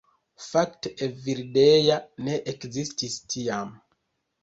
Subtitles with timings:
[0.45, 3.75] Fakte Evildea ne ekzistis tiam